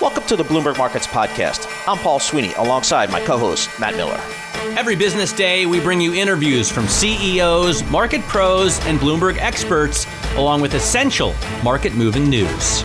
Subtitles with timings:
[0.00, 1.66] Welcome to the Bloomberg Markets Podcast.
[1.86, 4.18] I'm Paul Sweeney alongside my co host, Matt Miller.
[4.78, 10.62] Every business day, we bring you interviews from CEOs, market pros, and Bloomberg experts, along
[10.62, 12.80] with essential market moving news.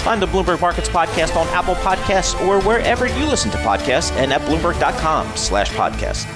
[0.00, 4.30] Find the Bloomberg Markets Podcast on Apple Podcasts or wherever you listen to podcasts and
[4.30, 6.26] at Bloomberg.com slash podcast.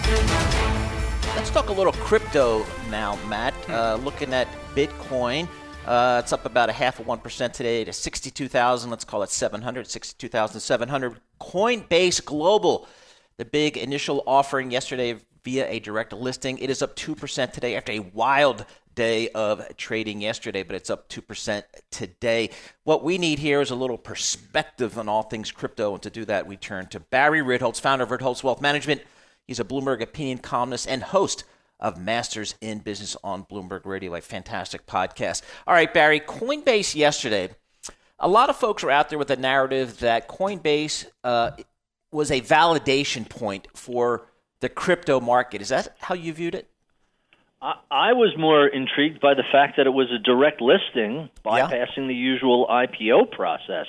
[1.36, 3.52] Let's talk a little crypto now, Matt.
[3.68, 5.46] Uh, looking at Bitcoin.
[5.86, 8.88] Uh, it's up about a half of 1% today to 62,000.
[8.88, 11.20] Let's call it 700, 62,700.
[11.40, 12.86] Coinbase Global,
[13.36, 16.58] the big initial offering yesterday via a direct listing.
[16.58, 18.64] It is up 2% today after a wild
[18.94, 22.50] day of trading yesterday, but it's up 2% today.
[22.84, 25.94] What we need here is a little perspective on all things crypto.
[25.94, 29.02] And to do that, we turn to Barry Ritholtz, founder of Ritholtz Wealth Management.
[29.48, 31.42] He's a Bloomberg opinion columnist and host
[31.82, 35.42] of Masters in Business on Bloomberg Radio, a fantastic podcast.
[35.66, 37.50] All right, Barry, Coinbase yesterday.
[38.18, 41.50] A lot of folks are out there with the narrative that Coinbase uh,
[42.12, 44.26] was a validation point for
[44.60, 45.60] the crypto market.
[45.60, 46.70] Is that how you viewed it?
[47.60, 51.96] I, I was more intrigued by the fact that it was a direct listing, bypassing
[51.96, 52.06] yeah.
[52.06, 53.86] the usual IPO process.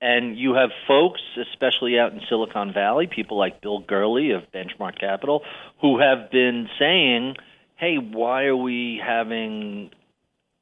[0.00, 1.20] And you have folks,
[1.50, 5.42] especially out in Silicon Valley, people like Bill Gurley of Benchmark Capital,
[5.82, 7.36] who have been saying,
[7.76, 9.90] hey, why are we having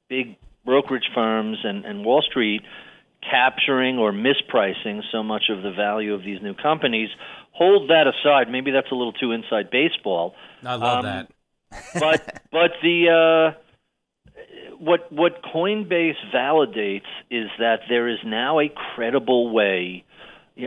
[0.09, 2.63] big brokerage firms and, and Wall Street
[3.29, 7.09] capturing or mispricing so much of the value of these new companies?
[7.53, 8.51] Hold that aside.
[8.51, 10.35] Maybe that's a little too inside baseball.
[10.65, 11.31] I love um, that.
[11.95, 13.59] but but the uh,
[14.79, 20.05] what what Coinbase validates is that there is now a credible way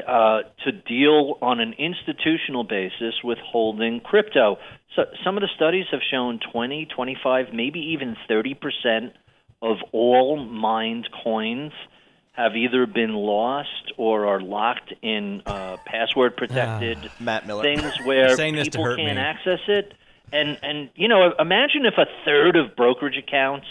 [0.08, 4.58] uh, to deal on an institutional basis with holding crypto.
[4.96, 9.14] So some of the studies have shown 20, 25, maybe even 30 percent
[9.62, 11.72] of all mined coins
[12.34, 17.62] have either been lost or are locked in uh, password protected Matt Miller.
[17.62, 19.18] things where people can't me.
[19.18, 19.94] access it.
[20.32, 23.68] And and you know, imagine if a third of brokerage accounts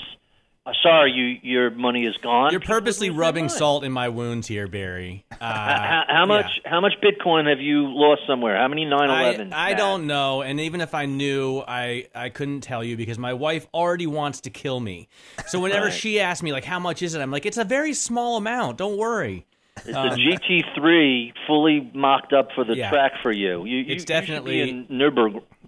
[0.67, 2.51] uh, sorry, you your money is gone.
[2.51, 5.25] You're purposely rubbing salt in my wounds here, Barry.
[5.33, 6.61] Uh, how, how, much?
[6.63, 6.71] Yeah.
[6.71, 8.59] How much Bitcoin have you lost somewhere?
[8.59, 9.53] How many 9/11s?
[9.55, 13.19] I, I don't know, and even if I knew, I I couldn't tell you because
[13.19, 15.09] my wife already wants to kill me.
[15.47, 15.95] So whenever right.
[15.95, 18.77] she asks me like, "How much is it?" I'm like, "It's a very small amount.
[18.77, 19.47] Don't worry."
[19.87, 22.91] It's um, the GT3 fully mocked up for the yeah.
[22.91, 23.65] track for you.
[23.65, 24.87] You, it's definitely you in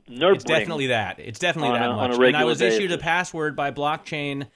[0.09, 0.35] Nürburgring.
[0.35, 1.19] It's definitely that.
[1.19, 2.19] It's definitely that a, much.
[2.19, 2.79] and I was basis.
[2.79, 4.47] issued a password by blockchain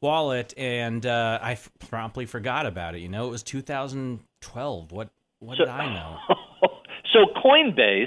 [0.00, 3.00] wallet, and uh, I f- promptly forgot about it.
[3.00, 4.92] You know, it was 2012.
[4.92, 5.08] What
[5.40, 6.18] what so, did I know?
[7.12, 8.06] so Coinbase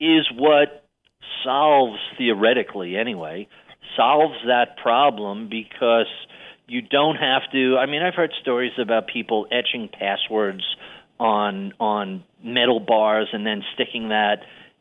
[0.00, 0.84] is what
[1.44, 3.48] solves theoretically, anyway,
[3.96, 6.06] solves that problem because
[6.66, 7.76] you don't have to.
[7.78, 10.64] I mean, I've heard stories about people etching passwords
[11.18, 14.38] on on metal bars and then sticking that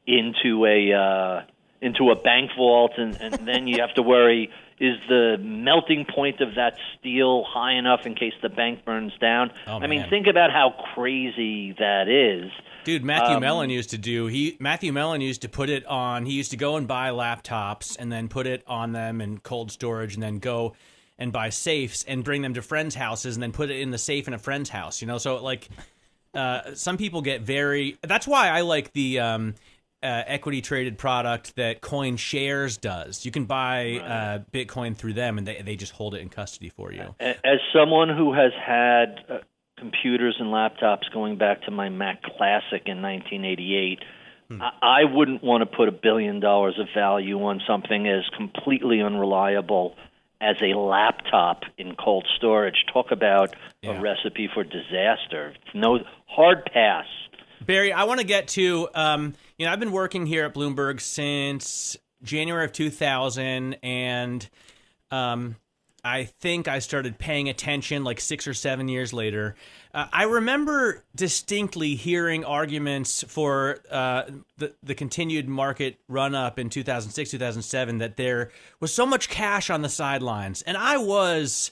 [0.09, 1.41] into a uh,
[1.81, 6.39] into a bank vault, and, and then you have to worry is the melting point
[6.39, 9.51] of that steel high enough in case the bank burns down?
[9.67, 12.49] Oh, I mean, think about how crazy that is.
[12.85, 14.27] Dude, Matthew um, Mellon used to do.
[14.27, 16.25] He Matthew Mellon used to put it on.
[16.25, 19.69] He used to go and buy laptops and then put it on them in cold
[19.71, 20.75] storage, and then go
[21.17, 23.97] and buy safes and bring them to friends' houses, and then put it in the
[23.97, 25.01] safe in a friend's house.
[25.01, 25.67] You know, so like
[26.33, 27.97] uh, some people get very.
[28.01, 29.19] That's why I like the.
[29.19, 29.55] Um,
[30.01, 33.25] uh, equity traded product that CoinShares does.
[33.25, 36.69] You can buy uh, Bitcoin through them, and they they just hold it in custody
[36.69, 37.15] for you.
[37.19, 39.37] As someone who has had uh,
[39.79, 43.99] computers and laptops going back to my Mac Classic in 1988.
[44.49, 44.61] Hmm.
[44.81, 49.95] I wouldn't want to put a billion dollars of value on something as completely unreliable
[50.41, 52.85] as a laptop in cold storage.
[52.91, 53.91] Talk about yeah.
[53.91, 55.53] a recipe for disaster.
[55.73, 57.05] No hard pass.
[57.65, 58.87] Barry, I want to get to.
[58.95, 64.49] Um, you know, I've been working here at Bloomberg since January of 2000, and
[65.11, 65.57] um,
[66.01, 69.55] I think I started paying attention like six or seven years later.
[69.93, 74.23] Uh, I remember distinctly hearing arguments for uh,
[74.57, 79.69] the the continued market run up in 2006, 2007 that there was so much cash
[79.69, 81.71] on the sidelines, and I was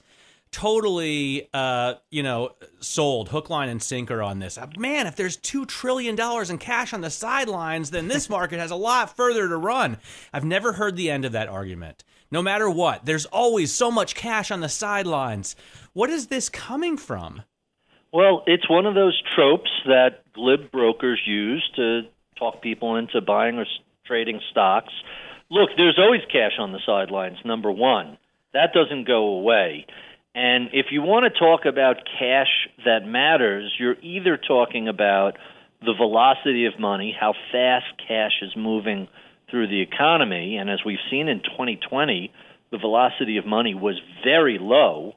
[0.57, 2.49] totally uh, you know
[2.79, 4.57] sold hook line and sinker on this.
[4.57, 8.59] Uh, man if there's two trillion dollars in cash on the sidelines then this market
[8.59, 9.97] has a lot further to run.
[10.33, 12.03] I've never heard the end of that argument.
[12.31, 15.55] No matter what there's always so much cash on the sidelines.
[15.93, 17.43] What is this coming from?
[18.11, 22.01] Well it's one of those tropes that glib brokers use to
[22.39, 23.65] talk people into buying or
[24.07, 24.93] trading stocks.
[25.51, 28.17] Look there's always cash on the sidelines number one.
[28.53, 29.85] That doesn't go away
[30.37, 35.35] And if you want to talk about cash that matters, you're either talking about
[35.81, 39.07] the velocity of money, how fast cash is moving
[39.49, 42.31] through the economy, and as we've seen in 2020,
[42.71, 45.13] the velocity of money was very low,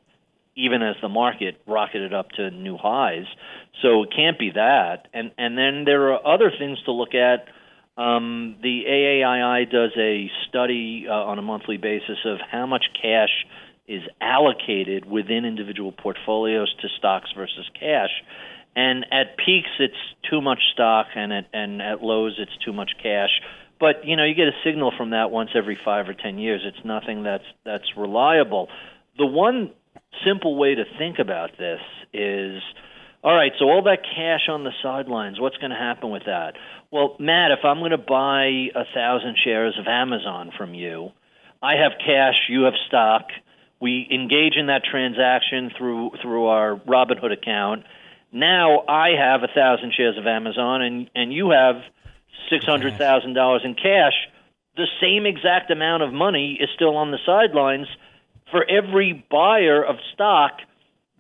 [0.57, 3.27] even as the market rocketed up to new highs.
[3.83, 5.09] So it can't be that.
[5.13, 7.45] And and then there are other things to look at.
[7.99, 13.45] Um, the AAII does a study uh, on a monthly basis of how much cash
[13.87, 18.11] is allocated within individual portfolios to stocks versus cash.
[18.77, 19.94] And at peaks, it's
[20.31, 23.31] too much stock, and at and at lows, it's too much cash.
[23.81, 26.62] But you know, you get a signal from that once every five or ten years.
[26.65, 28.69] It's nothing that's that's reliable.
[29.19, 29.73] The one
[30.25, 31.81] simple way to think about this
[32.12, 32.62] is
[33.23, 36.55] all right, so all that cash on the sidelines, what's going to happen with that?
[36.91, 41.11] Well, Matt, if I'm going to buy a thousand shares of Amazon from you,
[41.62, 43.26] I have cash, you have stock.
[43.81, 47.85] We engage in that transaction through through our Robinhood account.
[48.32, 51.77] Now I have a thousand shares of Amazon, and and you have
[52.50, 54.12] six hundred thousand dollars in cash.
[54.77, 57.87] The same exact amount of money is still on the sidelines.
[58.50, 60.61] For every buyer of stock,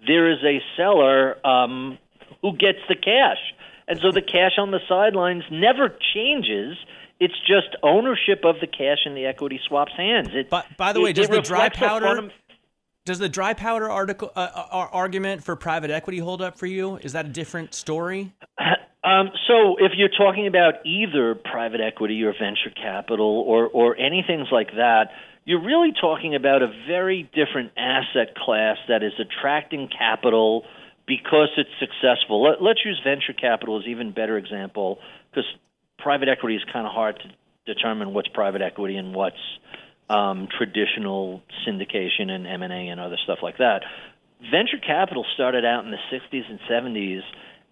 [0.06, 1.98] there is a seller um,
[2.42, 3.38] who gets the cash.
[3.86, 6.76] And so the cash on the sidelines never changes.
[7.18, 10.28] It's just ownership of the cash in the equity swaps hands.
[10.32, 12.30] It, by, by the it, way, does the dry powder
[13.04, 16.96] does the dry powder article uh, uh, argument for private equity hold up for you?
[16.98, 18.34] Is that a different story?
[19.02, 24.44] Um, so, if you're talking about either private equity or venture capital or or anything
[24.52, 25.06] like that,
[25.46, 30.64] you're really talking about a very different asset class that is attracting capital
[31.06, 32.42] because it's successful.
[32.42, 34.98] Let, let's use venture capital as even better example
[35.30, 35.46] because
[35.98, 39.40] private equity is kind of hard to determine what's private equity and what's
[40.10, 43.82] um, traditional syndication and M and A and other stuff like that.
[44.50, 47.20] Venture capital started out in the 60s and 70s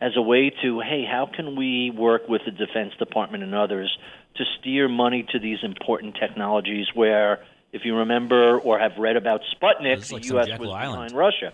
[0.00, 3.90] as a way to, hey, how can we work with the Defense Department and others
[4.36, 7.40] to steer money to these important technologies where
[7.72, 10.58] if you remember or have read about Sputnik, like the U.S.
[10.58, 11.52] was behind Russia.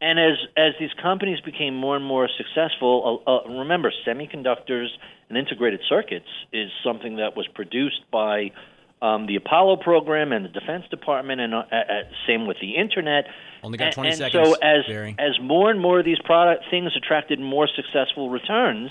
[0.00, 4.86] And as as these companies became more and more successful, uh, uh, remember semiconductors
[5.28, 8.52] and integrated circuits is something that was produced by
[9.02, 11.84] um, the Apollo program and the Defense Department, and uh, uh,
[12.26, 13.24] same with the internet.
[13.62, 14.48] Only got 20 and, seconds.
[14.48, 15.16] So as Barry.
[15.18, 18.90] as more and more of these product things attracted more successful returns,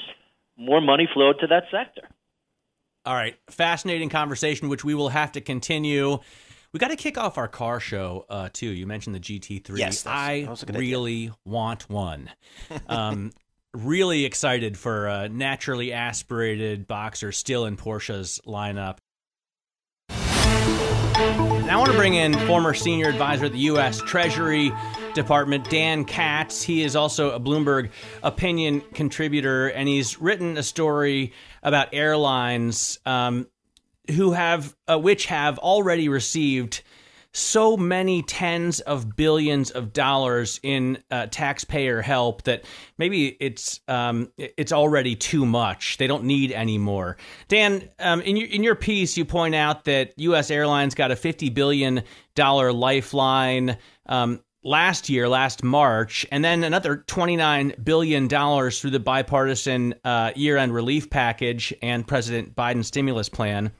[0.57, 2.07] more money flowed to that sector.
[3.05, 6.19] All right, fascinating conversation, which we will have to continue.
[6.71, 8.67] We got to kick off our car show uh, too.
[8.67, 9.77] You mentioned the GT3.
[9.77, 11.35] Yes, I that was a good really idea.
[11.45, 12.29] want one.
[12.87, 13.31] Um,
[13.73, 18.97] really excited for a naturally aspirated boxer still in Porsche's lineup.
[21.19, 23.99] Now I want to bring in former senior advisor at the U.S.
[23.99, 24.71] Treasury
[25.15, 26.63] Department, Dan Katz.
[26.63, 27.89] He is also a Bloomberg
[28.23, 33.47] opinion contributor, and he's written a story about airlines um,
[34.09, 36.83] who have, uh, which have already received
[37.33, 42.65] so many tens of billions of dollars in uh, taxpayer help that
[42.97, 45.97] maybe it's um, it's already too much.
[45.97, 47.17] They don't need any more.
[47.47, 50.49] Dan, um, in your in your piece, you point out that U.S.
[50.49, 52.03] airlines got a fifty billion
[52.35, 53.77] dollar lifeline.
[54.07, 60.57] Um, last year, last March, and then another $29 billion through the bipartisan uh, year
[60.57, 63.71] end relief package and President Biden's stimulus plan.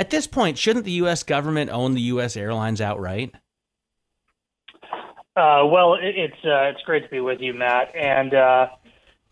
[0.00, 1.22] At this point, shouldn't the U.S.
[1.22, 2.34] government own the U.S.
[2.34, 3.34] airlines outright?
[5.36, 7.94] Uh, well, it, it's uh, it's great to be with you, Matt.
[7.94, 8.68] And uh,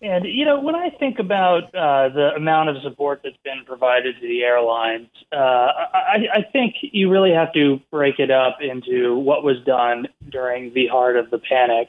[0.03, 4.17] and you know, when I think about uh, the amount of support that's been provided
[4.21, 9.17] to the airlines, uh, I, I think you really have to break it up into
[9.17, 11.89] what was done during the heart of the panic,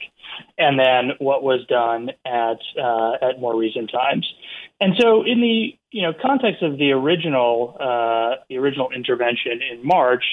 [0.56, 4.26] and then what was done at uh, at more recent times.
[4.80, 9.86] And so, in the you know context of the original uh, the original intervention in
[9.86, 10.24] March,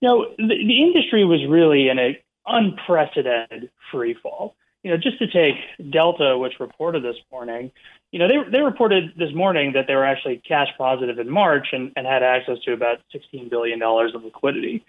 [0.00, 4.56] you know the, the industry was really in a unprecedented free fall.
[4.82, 5.54] You know, just to take
[5.92, 7.70] Delta, which reported this morning,
[8.10, 11.68] you know, they they reported this morning that they were actually cash positive in March
[11.72, 14.84] and, and had access to about $16 billion of liquidity.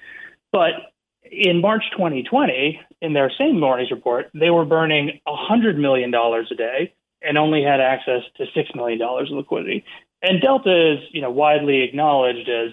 [0.52, 0.72] But
[1.32, 6.94] in March 2020, in their same morning's report, they were burning $100 million a day
[7.24, 9.84] and only had access to $6 million of liquidity.
[10.22, 12.72] And Delta is, you know, widely acknowledged as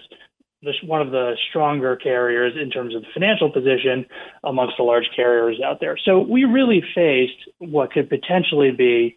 [0.63, 4.07] the, one of the stronger carriers in terms of financial position
[4.45, 5.97] amongst the large carriers out there.
[6.05, 9.17] So we really faced what could potentially be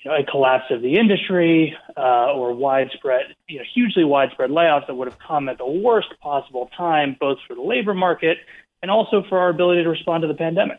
[0.00, 4.86] you know, a collapse of the industry uh, or widespread, you know, hugely widespread layoffs
[4.86, 8.38] that would have come at the worst possible time, both for the labor market
[8.82, 10.78] and also for our ability to respond to the pandemic.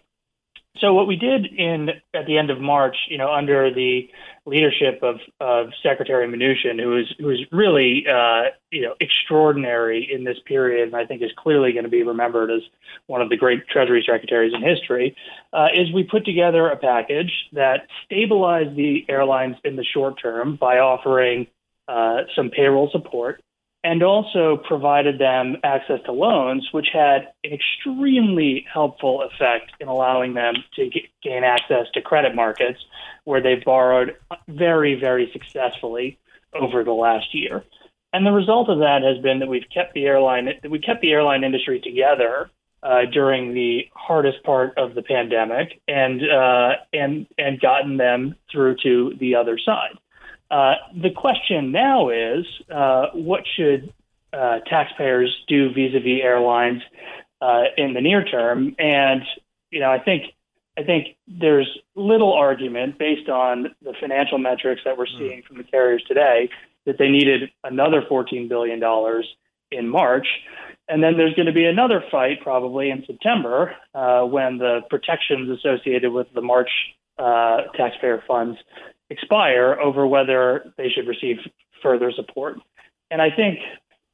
[0.82, 4.10] So what we did in at the end of March, you know, under the
[4.46, 10.26] leadership of, of Secretary Mnuchin, who is who is really uh, you know extraordinary in
[10.26, 12.62] this period, and I think is clearly going to be remembered as
[13.08, 15.16] one of the great Treasury secretaries in history,
[15.54, 20.58] uh, is we put together a package that stabilized the airlines in the short term
[20.58, 21.48] by offering
[21.88, 23.42] uh, some payroll support
[23.86, 30.34] and also provided them access to loans, which had an extremely helpful effect in allowing
[30.34, 32.80] them to get, gain access to credit markets
[33.26, 34.16] where they've borrowed
[34.48, 36.18] very, very successfully
[36.60, 37.64] over the last year.
[38.12, 41.12] And the result of that has been that we've kept the airline we kept the
[41.12, 42.50] airline industry together
[42.82, 48.78] uh, during the hardest part of the pandemic and uh, and and gotten them through
[48.82, 49.96] to the other side.
[50.52, 53.94] Uh, the question now is uh, what should
[54.32, 56.82] uh, taxpayers do vis-a-vis airlines
[57.42, 58.76] uh, in the near term?
[58.78, 59.24] And
[59.72, 60.24] you know, I think
[60.78, 65.64] I think there's little argument based on the financial metrics that we're seeing from the
[65.64, 66.50] carriers today
[66.86, 69.28] that they needed another 14 billion dollars
[69.72, 70.28] in March.
[70.88, 75.50] And then there's going to be another fight probably in September uh, when the protections
[75.58, 76.70] associated with the March
[77.18, 78.58] uh, taxpayer funds
[79.16, 81.38] expire over whether they should receive
[81.82, 82.58] further support.
[83.12, 83.60] And I think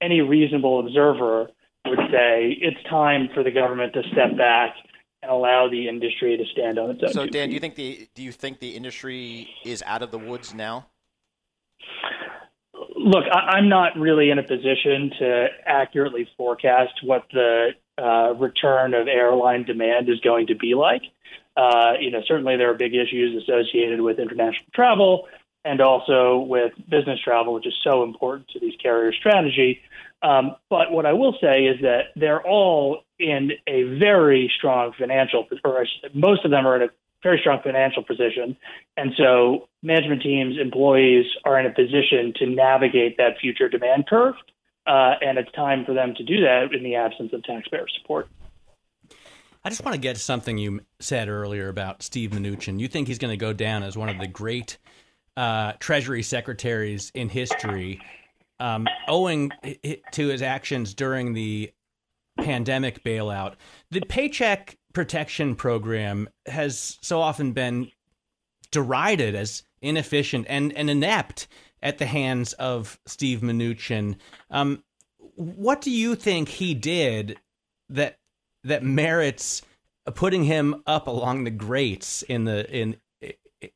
[0.02, 1.48] any reasonable observer
[1.86, 4.76] would say it's time for the government to step back
[5.22, 7.14] and allow the industry to stand on its own.
[7.14, 10.20] So, Dan, do you think the do you think the industry is out of the
[10.20, 10.88] woods now?
[12.96, 18.94] Look, I, am not really in a position to accurately forecast what the uh, return
[18.94, 21.02] of airline demand is going to be like.
[21.56, 25.28] Uh, you know, certainly there are big issues associated with international travel
[25.64, 29.80] and also with business travel, which is so important to these carrier strategy.
[30.24, 35.48] Um, but what I will say is that they're all in a very strong financial,
[35.64, 36.90] or most of them are in a
[37.24, 38.58] very strong financial position.
[38.98, 44.36] And so management teams, employees are in a position to navigate that future demand curve.
[44.88, 48.28] Uh, and it's time for them to do that in the absence of taxpayer support.
[49.64, 52.80] I just want to get something you said earlier about Steve Mnuchin.
[52.80, 54.80] You think he's going to go down as one of the great
[55.38, 58.02] uh, Treasury secretaries in history,
[58.60, 59.52] um, owing
[60.12, 61.72] to his actions during the
[62.40, 63.56] pandemic bailout.
[63.92, 67.92] The Paycheck Protection Program has so often been
[68.72, 71.48] derided as inefficient and, and inept
[71.84, 74.16] at the hands of Steve Mnuchin.
[74.50, 74.84] Um,
[75.36, 77.38] what do you think he did
[77.90, 78.18] that
[78.64, 79.62] that merits
[80.16, 82.98] putting him up along the greats in the in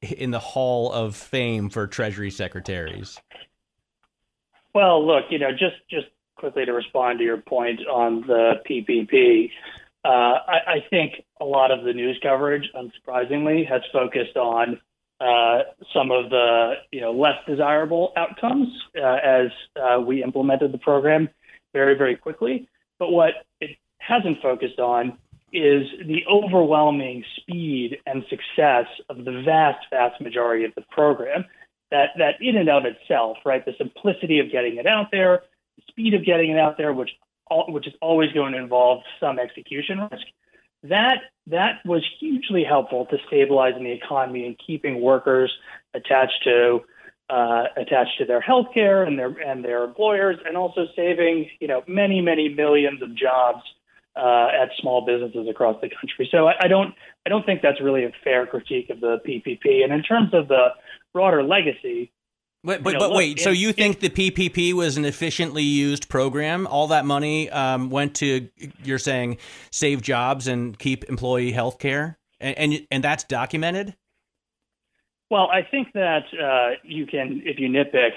[0.02, 3.20] in the Hall of Fame for Treasury secretaries?
[4.74, 9.50] Well, look, you know, just just quickly to respond to your point on the PPP,
[10.04, 14.80] uh, I, I, think a lot of the news coverage, unsurprisingly, has focused on
[15.22, 15.60] uh,
[15.94, 19.48] some of the you know less desirable outcomes uh, as
[19.82, 21.30] uh, we implemented the program
[21.74, 22.68] very very quickly.
[23.00, 23.78] But what it
[24.08, 25.18] hasn't focused on
[25.52, 31.46] is the overwhelming speed and success of the vast, vast majority of the program.
[31.92, 35.44] That that in and of itself, right, the simplicity of getting it out there,
[35.78, 37.12] the speed of getting it out there, which
[37.48, 40.26] all, which is always going to involve some execution risk.
[40.84, 45.54] That that was hugely helpful to stabilizing the economy and keeping workers
[45.94, 46.82] attached to
[47.30, 51.68] uh, attached to their health care and their and their employers, and also saving you
[51.68, 53.62] know many many millions of jobs
[54.16, 56.28] uh, at small businesses across the country.
[56.32, 56.94] So I, I, don't
[57.26, 59.84] I don't think that's really a fair critique of the PPP.
[59.84, 60.70] And in terms of the
[61.14, 62.12] broader legacy.
[62.64, 65.64] But, but, you know, but look, wait, so you think the PPP was an efficiently
[65.64, 66.66] used program?
[66.66, 68.50] All that money um, went to,
[68.84, 69.38] you're saying,
[69.72, 72.18] save jobs and keep employee health care?
[72.40, 73.96] And, and, and that's documented?
[75.30, 78.12] Well, I think that uh, you can, if you nitpick,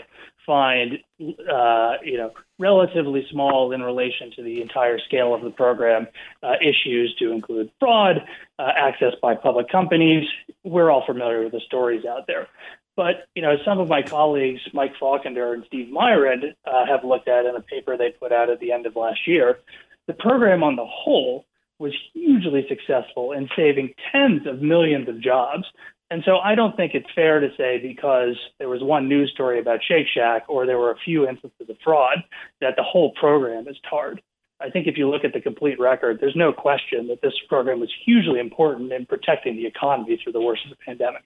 [0.48, 6.08] find uh, you know relatively small in relation to the entire scale of the program
[6.42, 8.26] uh, issues to include fraud,
[8.58, 10.26] uh, access by public companies.
[10.64, 12.48] We're all familiar with the stories out there.
[12.96, 17.28] But you know, some of my colleagues, Mike Faulkender and Steve Miran, uh, have looked
[17.28, 19.58] at in a paper they put out at the end of last year.
[20.06, 21.44] The program on the whole
[21.78, 25.64] was hugely successful in saving tens of millions of jobs
[26.10, 29.60] and so I don't think it's fair to say because there was one news story
[29.60, 32.24] about Shake Shack or there were a few instances of fraud
[32.60, 34.22] that the whole program is tarred.
[34.60, 37.78] I think if you look at the complete record, there's no question that this program
[37.78, 41.22] was hugely important in protecting the economy through the worst of the pandemic.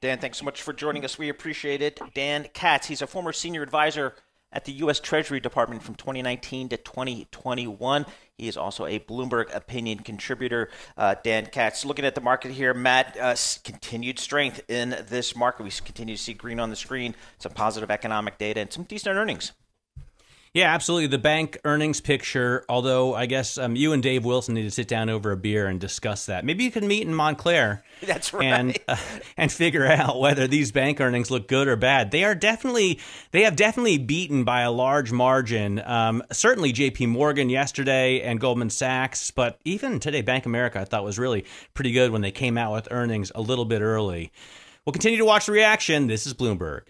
[0.00, 1.18] Dan, thanks so much for joining us.
[1.18, 2.00] We appreciate it.
[2.14, 4.14] Dan Katz, he's a former senior advisor
[4.52, 5.00] at the U.S.
[5.00, 8.06] Treasury Department from 2019 to 2021.
[8.38, 10.68] He is also a Bloomberg opinion contributor.
[10.96, 15.62] Uh, Dan Katz, looking at the market here, Matt, uh, continued strength in this market.
[15.62, 19.16] We continue to see green on the screen, some positive economic data, and some decent
[19.16, 19.52] earnings.
[20.56, 21.08] Yeah, absolutely.
[21.08, 24.88] The bank earnings picture, although I guess um, you and Dave Wilson need to sit
[24.88, 26.46] down over a beer and discuss that.
[26.46, 27.84] Maybe you can meet in Montclair.
[28.00, 28.46] That's right.
[28.46, 28.96] And, uh,
[29.36, 32.10] and figure out whether these bank earnings look good or bad.
[32.10, 33.00] They are definitely,
[33.32, 35.78] they have definitely beaten by a large margin.
[35.84, 41.04] Um, certainly JP Morgan yesterday and Goldman Sachs, but even today, Bank America I thought
[41.04, 41.44] was really
[41.74, 44.32] pretty good when they came out with earnings a little bit early.
[44.86, 46.06] We'll continue to watch the reaction.
[46.06, 46.84] This is Bloomberg.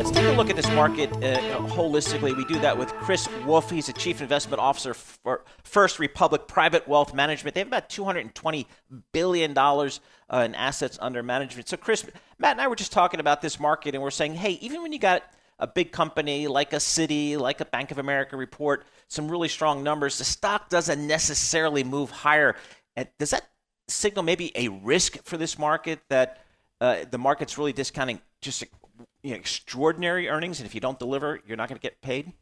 [0.00, 2.34] Let's take a look at this market uh, holistically.
[2.34, 3.68] We do that with Chris Wolfe.
[3.68, 7.52] He's a chief investment officer for First Republic Private Wealth Management.
[7.52, 8.64] They have about $220
[9.12, 9.90] billion uh,
[10.32, 11.68] in assets under management.
[11.68, 12.06] So, Chris,
[12.38, 14.94] Matt and I were just talking about this market, and we're saying, hey, even when
[14.94, 15.22] you got
[15.58, 19.82] a big company like a Citi, like a Bank of America report, some really strong
[19.82, 22.56] numbers, the stock doesn't necessarily move higher.
[22.96, 23.50] And does that
[23.86, 26.42] signal maybe a risk for this market that
[26.80, 28.64] uh, the market's really discounting just
[29.22, 32.32] you know, extraordinary earnings, and if you don't deliver, you're not going to get paid?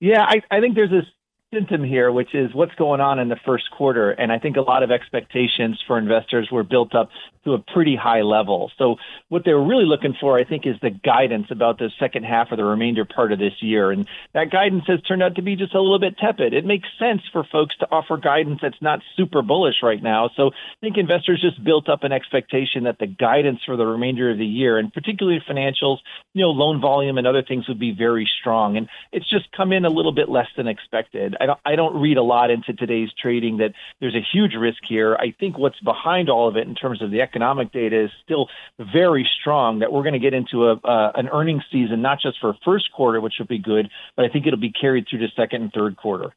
[0.00, 1.04] Yeah, I, I think there's this
[1.52, 4.12] symptom here, which is what's going on in the first quarter.
[4.12, 7.10] And I think a lot of expectations for investors were built up
[7.44, 8.70] to a pretty high level.
[8.78, 8.96] So
[9.30, 12.56] what they're really looking for, I think, is the guidance about the second half or
[12.56, 13.90] the remainder part of this year.
[13.90, 16.52] And that guidance has turned out to be just a little bit tepid.
[16.52, 20.30] It makes sense for folks to offer guidance that's not super bullish right now.
[20.36, 24.30] So I think investors just built up an expectation that the guidance for the remainder
[24.30, 25.98] of the year, and particularly financials,
[26.34, 28.76] you know, loan volume and other things would be very strong.
[28.76, 31.36] And it's just come in a little bit less than expected.
[31.40, 34.78] I don't, I don't read a lot into today's trading that there's a huge risk
[34.86, 35.16] here.
[35.16, 38.48] I think what's behind all of it in terms of the economic data is still
[38.78, 39.78] very strong.
[39.80, 42.92] That we're going to get into a uh, an earnings season not just for first
[42.92, 45.72] quarter, which will be good, but I think it'll be carried through to second and
[45.72, 46.34] third quarter.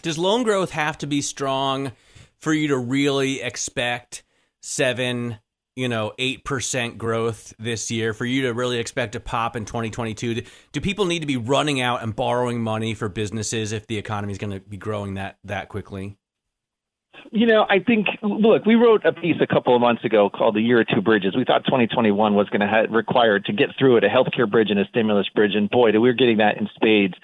[0.00, 1.92] Does loan growth have to be strong
[2.40, 4.22] for you to really expect
[4.60, 5.38] seven,
[5.76, 10.34] you know, 8% growth this year for you to really expect a pop in 2022?
[10.34, 13.98] Do, do people need to be running out and borrowing money for businesses if the
[13.98, 16.16] economy is going to be growing that that quickly?
[17.30, 20.54] You know, I think, look, we wrote a piece a couple of months ago called
[20.54, 21.34] The Year of Two Bridges.
[21.36, 24.70] We thought 2021 was going to ha- require to get through it a healthcare bridge
[24.70, 27.14] and a stimulus bridge, and boy, we we're getting that in spades.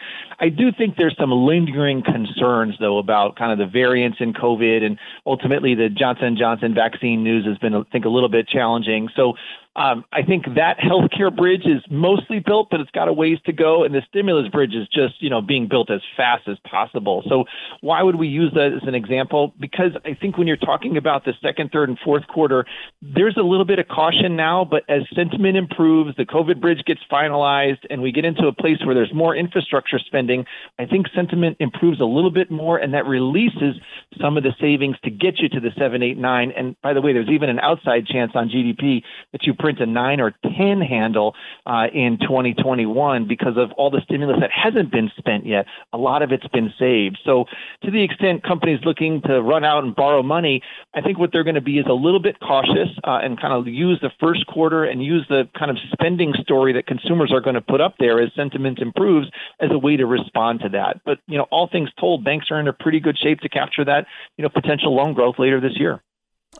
[0.40, 4.82] I do think there's some lingering concerns, though, about kind of the variants in COVID,
[4.82, 9.08] and ultimately the Johnson Johnson vaccine news has been, I think, a little bit challenging.
[9.16, 9.34] So
[9.78, 13.52] um, I think that healthcare bridge is mostly built, but it's got a ways to
[13.52, 17.22] go, and the stimulus bridge is just you know being built as fast as possible.
[17.28, 17.44] So
[17.80, 19.54] why would we use that as an example?
[19.60, 22.66] Because I think when you're talking about the second, third, and fourth quarter,
[23.00, 24.64] there's a little bit of caution now.
[24.64, 28.78] But as sentiment improves, the COVID bridge gets finalized, and we get into a place
[28.84, 30.44] where there's more infrastructure spending,
[30.80, 33.76] I think sentiment improves a little bit more, and that releases
[34.20, 36.52] some of the savings to get you to the seven, eight, nine.
[36.56, 40.20] And by the way, there's even an outside chance on GDP that you a nine
[40.20, 41.34] or 10 handle
[41.66, 45.66] uh, in 2021 because of all the stimulus that hasn't been spent yet.
[45.92, 47.18] A lot of it's been saved.
[47.24, 47.44] So,
[47.84, 50.62] to the extent companies looking to run out and borrow money,
[50.94, 53.52] I think what they're going to be is a little bit cautious uh, and kind
[53.52, 57.40] of use the first quarter and use the kind of spending story that consumers are
[57.40, 59.28] going to put up there as sentiment improves
[59.60, 61.00] as a way to respond to that.
[61.04, 63.84] But, you know, all things told, banks are in a pretty good shape to capture
[63.84, 66.02] that, you know, potential loan growth later this year.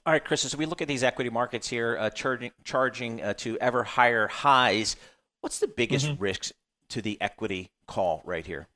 [0.05, 3.35] All right, Chris, as we look at these equity markets here, uh, charging, charging uh,
[3.35, 4.97] to ever higher highs,
[5.41, 6.23] what's the biggest mm-hmm.
[6.23, 6.53] risk
[6.91, 8.69] to the equity call right here?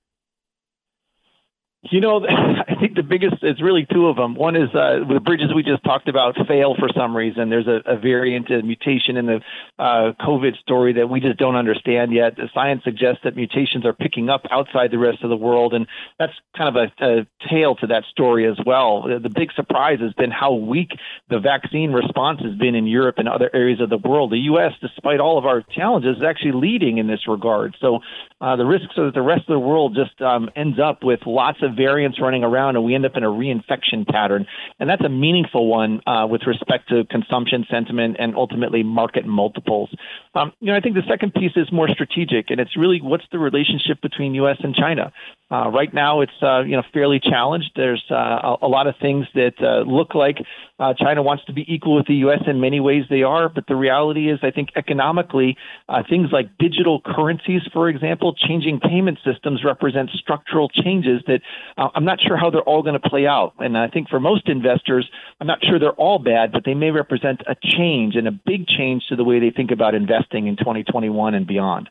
[1.90, 4.34] You know, I think the biggest is really two of them.
[4.36, 7.50] One is uh, the bridges we just talked about fail for some reason.
[7.50, 9.40] There's a, a variant, a mutation in the
[9.80, 12.36] uh, COVID story that we just don't understand yet.
[12.36, 15.88] The science suggests that mutations are picking up outside the rest of the world, and
[16.20, 19.02] that's kind of a, a tail to that story as well.
[19.08, 20.90] The, the big surprise has been how weak
[21.30, 24.30] the vaccine response has been in Europe and other areas of the world.
[24.30, 27.76] The U.S., despite all of our challenges, is actually leading in this regard.
[27.80, 28.00] So
[28.40, 31.20] uh, the risks are that the rest of the world just um, ends up with
[31.26, 34.46] lots of variants running around, and we end up in a reinfection pattern.
[34.78, 39.90] And that's a meaningful one uh, with respect to consumption sentiment and ultimately market multiples.
[40.34, 43.24] Um, you know, I think the second piece is more strategic, and it's really what's
[43.32, 44.56] the relationship between U.S.
[44.62, 45.12] and China.
[45.52, 47.72] Uh, right now, it's uh, you know fairly challenged.
[47.76, 50.38] There's uh, a, a, lot of things that uh, look like
[50.78, 52.38] uh, China wants to be equal with the U.S.
[52.46, 53.50] In many ways, they are.
[53.50, 55.58] But the reality is, I think economically,
[55.90, 61.42] uh, things like digital currencies, for example, changing payment systems represent structural changes that
[61.76, 63.52] I'm not sure how they're all going to play out.
[63.58, 65.06] And I think for most investors,
[65.38, 68.66] I'm not sure they're all bad, but they may represent a change and a big
[68.66, 71.90] change to the way they think about investing in 2021 and beyond.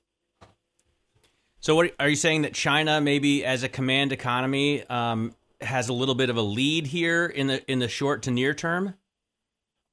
[1.62, 5.93] So, what are you saying that China, maybe as a command economy, um, has a
[5.93, 8.95] little bit of a lead here in the in the short to near term?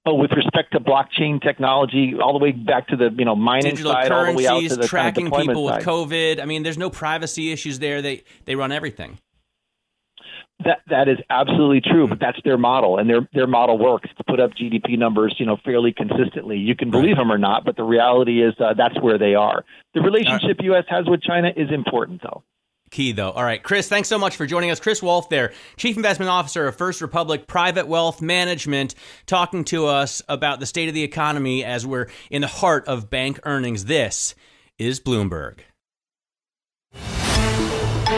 [0.07, 3.73] Oh, with respect to blockchain technology, all the way back to the you know mining
[3.73, 5.77] digital side, all the way out to the tracking kind of people side.
[5.77, 6.41] with COVID.
[6.41, 8.01] I mean, there's no privacy issues there.
[8.01, 9.19] They they run everything.
[10.65, 14.25] That that is absolutely true, but that's their model, and their their model works to
[14.25, 16.57] put up GDP numbers, you know, fairly consistently.
[16.57, 19.65] You can believe them or not, but the reality is uh, that's where they are.
[19.95, 20.85] The relationship U.S.
[20.89, 22.43] has with China is important, though
[22.91, 23.31] key, though.
[23.31, 24.81] All right, Chris, thanks so much for joining us.
[24.81, 28.95] Chris Wolfe, there, Chief Investment Officer of First Republic Private Wealth Management,
[29.27, 33.11] talking to us about the state of the economy as we're in the heart of
[33.11, 33.85] bank earnings.
[33.85, 34.35] This
[34.79, 35.61] is Bloomberg.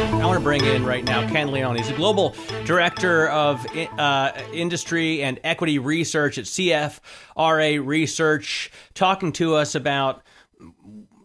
[0.01, 1.77] I want to bring in right now Ken Leon.
[1.77, 2.35] He's the global
[2.65, 3.67] director of
[3.99, 10.23] uh, industry and equity research at CFRA Research, talking to us about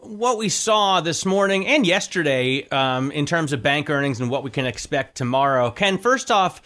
[0.02, 4.44] what we saw this morning and yesterday um, in terms of bank earnings and what
[4.44, 5.72] we can expect tomorrow.
[5.72, 6.62] Ken, first off,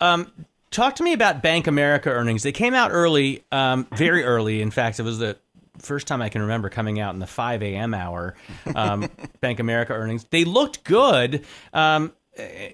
[0.00, 0.30] um,
[0.70, 2.44] talk to me about Bank America earnings.
[2.44, 4.62] They came out early, um, very early.
[4.62, 5.36] In fact, it was the
[5.78, 7.94] first time I can remember coming out in the 5 a.m.
[7.94, 8.34] hour.
[8.74, 9.08] Um,
[9.40, 10.24] Bank America earnings.
[10.30, 12.12] They looked good um,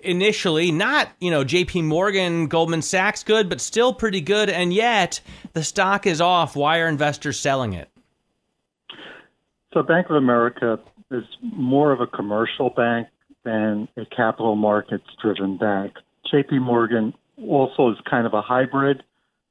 [0.02, 1.82] initially, not you know J.P.
[1.82, 4.50] Morgan, Goldman Sachs good, but still pretty good.
[4.50, 5.20] And yet
[5.52, 6.56] the stock is off.
[6.56, 7.88] Why are investors selling it?
[9.72, 10.78] So Bank of America
[11.10, 13.08] is more of a commercial bank
[13.44, 15.94] than a capital markets driven bank.
[16.32, 17.12] JP Morgan
[17.48, 19.02] also is kind of a hybrid.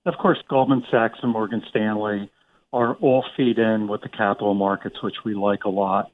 [0.06, 2.30] Of course, Goldman Sachs and Morgan Stanley
[2.74, 6.12] are all feed in with the capital markets, which we like a lot.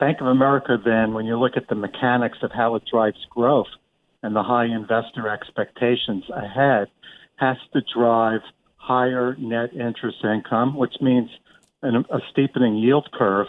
[0.00, 3.68] Bank of America, then, when you look at the mechanics of how it drives growth
[4.22, 6.88] and the high investor expectations ahead,
[7.36, 8.40] has to drive
[8.76, 11.30] higher net interest income, which means
[11.82, 13.46] a steepening yield curve.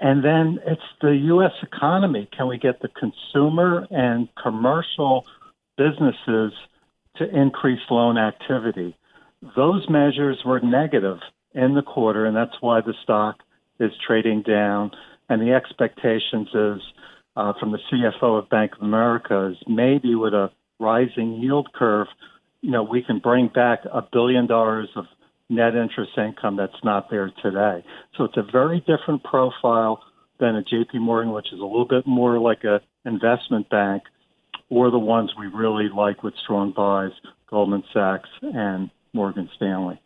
[0.00, 1.52] And then it's the U.S.
[1.62, 2.28] economy.
[2.36, 5.26] Can we get the consumer and commercial
[5.76, 6.52] businesses
[7.16, 8.96] to increase loan activity?
[9.56, 11.18] Those measures were negative
[11.54, 13.36] in the quarter, and that's why the stock
[13.80, 14.90] is trading down.
[15.28, 16.82] And the expectations is
[17.36, 22.08] uh, from the CFO of Bank of America is maybe with a rising yield curve,
[22.60, 25.04] you know, we can bring back a billion dollars of
[25.48, 27.84] net interest income that's not there today.
[28.16, 30.02] So it's a very different profile
[30.40, 34.02] than a JP Morgan, which is a little bit more like a investment bank,
[34.68, 37.12] or the ones we really like with strong buys,
[37.48, 40.00] Goldman Sachs and Morgan Stanley.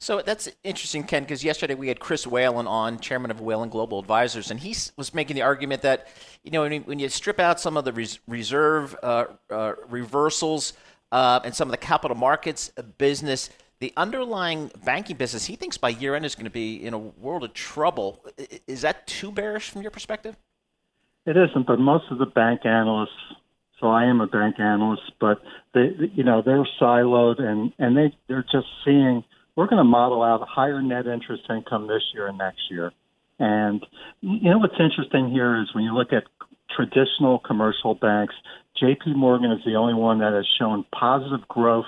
[0.00, 3.98] So that's interesting, Ken, because yesterday we had Chris Whalen on, chairman of Whalen Global
[3.98, 6.08] Advisors, and he was making the argument that,
[6.42, 10.72] you know, when you strip out some of the reserve uh, uh, reversals
[11.12, 15.90] uh, and some of the capital markets business, the underlying banking business, he thinks by
[15.90, 18.24] year end is going to be in a world of trouble.
[18.66, 20.34] Is that too bearish from your perspective?
[21.26, 23.10] It isn't, but most of the bank analysts.
[23.78, 25.42] So I am a bank analyst, but
[25.74, 29.24] they, you know, they're siloed and and they they're just seeing
[29.60, 32.92] we're going to model out higher net interest income this year and next year.
[33.38, 33.84] And
[34.22, 36.22] you know what's interesting here is when you look at
[36.74, 38.34] traditional commercial banks,
[38.80, 39.12] J.P.
[39.12, 41.84] Morgan is the only one that has shown positive growth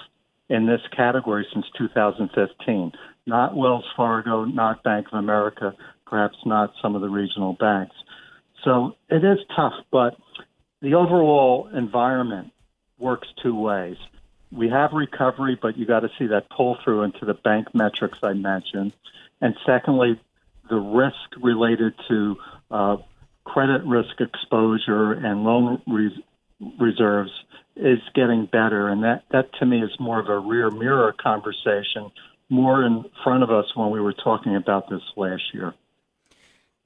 [0.51, 2.93] in this category since 2015.
[3.25, 5.75] Not Wells Fargo, not Bank of America,
[6.07, 7.97] perhaps not some of the regional banks.
[8.65, 10.19] So it is tough, but
[10.83, 12.53] the overall environment
[12.99, 13.97] works two ways.
[14.55, 18.19] We have recovery, but you got to see that pull through into the bank metrics
[18.23, 18.93] I mentioned.
[19.41, 20.21] And secondly,
[20.69, 22.37] the risk related to
[22.71, 22.97] uh,
[23.45, 26.21] credit risk exposure and loan res-
[26.79, 27.33] reserves
[27.77, 32.11] is getting better, and that that to me is more of a rear mirror conversation,
[32.51, 35.75] more in front of us when we were talking about this last year.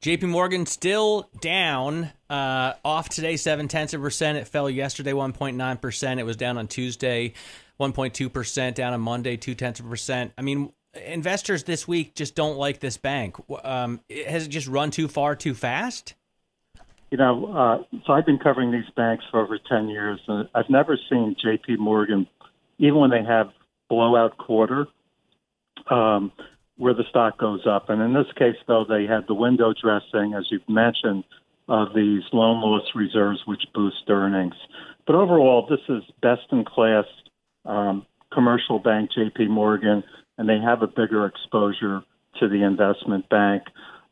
[0.02, 4.38] JP Morgan still down uh, off today, seven tenths of a percent.
[4.38, 6.20] It fell yesterday, 1.9 percent.
[6.20, 7.32] It was down on Tuesday,
[7.80, 8.76] 1.2 percent.
[8.76, 10.32] Down on Monday, two tenths of a percent.
[10.37, 10.72] I mean,
[11.04, 13.37] investors this week just don't like this bank.
[13.64, 16.14] Um, has it just run too far too fast?
[17.11, 20.68] You know, uh, so I've been covering these banks for over 10 years, and I've
[20.68, 22.26] never seen JP Morgan,
[22.78, 23.50] even when they have
[23.88, 24.87] blowout quarter,
[25.88, 26.32] um,
[26.76, 27.88] where the stock goes up.
[27.88, 31.24] And in this case, though, they had the window dressing, as you've mentioned,
[31.68, 34.54] of these loan loss reserves, which boost earnings.
[35.06, 37.06] But overall, this is best in class
[37.64, 40.04] um, commercial bank, JP Morgan,
[40.38, 42.02] and they have a bigger exposure
[42.40, 43.62] to the investment bank.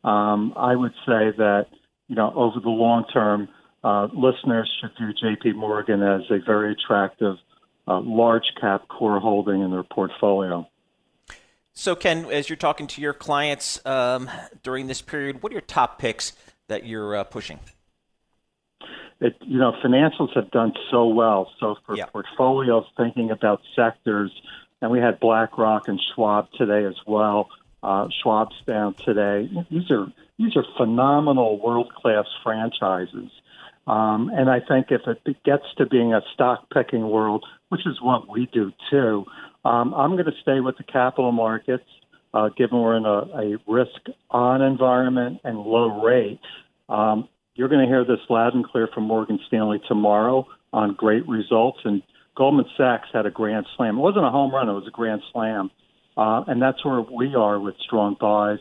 [0.03, 1.67] Um, I would say that
[2.09, 3.49] you know, over the long term,
[3.83, 7.37] uh, listeners should view JP Morgan as a very attractive
[7.87, 10.67] uh, large cap core holding in their portfolio.
[11.75, 14.31] So, Ken, as you're talking to your clients um,
[14.63, 16.33] during this period, what are your top picks
[16.69, 17.59] that you're uh, pushing?
[19.21, 21.51] it, you know, financials have done so well.
[21.59, 22.07] So for Yeah.
[22.07, 24.31] portfolios thinking about sectors,
[24.81, 27.49] and we had BlackRock and Schwab today as well.
[27.83, 29.49] Uh, Schwab's down today.
[29.71, 33.31] These are these are phenomenal world class franchises.
[33.87, 38.01] Um, and I think if it gets to being a stock picking world, which is
[38.01, 39.27] what we do too,
[39.65, 41.85] um, I'm going to stay with the capital markets,
[42.33, 44.01] uh, given we're in a, a risk
[44.31, 46.41] on environment and low rate.
[46.89, 51.27] Um, you're going to hear this loud and clear from Morgan Stanley tomorrow on great
[51.29, 51.79] results.
[51.85, 52.03] And
[52.37, 53.97] Goldman Sachs had a grand slam.
[53.97, 55.71] It wasn't a home run, it was a grand slam.
[56.17, 58.59] Uh, and that's where we are with strong buys.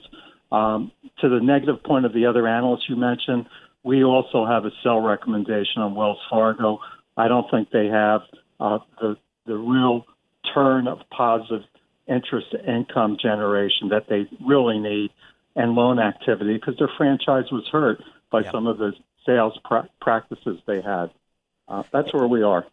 [0.51, 3.47] Um, to the negative point of the other analysts you mentioned,
[3.83, 6.79] we also have a sell recommendation on Wells Fargo.
[7.17, 8.21] I don't think they have
[8.59, 10.05] uh, the the real
[10.53, 11.63] turn of positive
[12.07, 15.11] interest income generation that they really need
[15.55, 18.01] and loan activity because their franchise was hurt
[18.31, 18.91] by some of the
[19.25, 21.11] sales pra- practices they had.
[21.67, 22.65] Uh, that's where we are.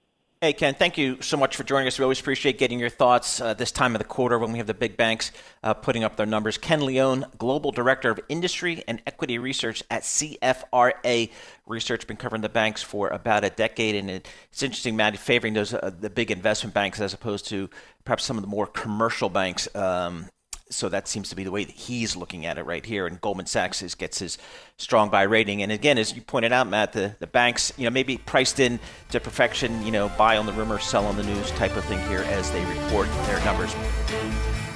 [0.43, 1.99] Hey, Ken, thank you so much for joining us.
[1.99, 4.67] We always appreciate getting your thoughts uh, this time of the quarter when we have
[4.67, 6.57] the big banks uh, putting up their numbers.
[6.57, 11.29] Ken Leon, Global Director of Industry and Equity Research at CFRA
[11.67, 13.95] Research, been covering the banks for about a decade.
[13.95, 17.69] And it's interesting, Matt, favoring those uh, the big investment banks as opposed to
[18.07, 19.69] perhaps some of the more commercial banks.
[19.77, 20.31] Um,
[20.71, 23.07] so that seems to be the way that he's looking at it right here.
[23.07, 24.39] And Goldman Sachs is, gets his
[24.77, 25.63] strong buy rating.
[25.63, 28.79] And again, as you pointed out, Matt, the, the banks, you know, maybe priced in
[29.11, 32.01] to perfection, you know, buy on the rumor, sell on the news type of thing
[32.09, 33.75] here as they report their numbers.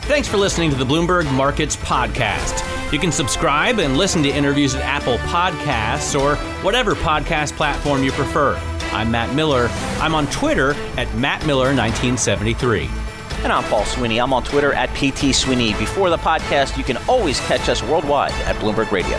[0.02, 2.92] Thanks for listening to the Bloomberg Markets Podcast.
[2.92, 8.12] You can subscribe and listen to interviews at Apple Podcasts or whatever podcast platform you
[8.12, 8.54] prefer.
[8.92, 9.68] I'm Matt Miller.
[10.00, 13.03] I'm on Twitter at MattMiller1973.
[13.44, 14.18] And I'm Paul Sweeney.
[14.22, 15.74] I'm on Twitter at PT Sweeney.
[15.74, 19.18] Before the podcast, you can always catch us worldwide at Bloomberg Radio.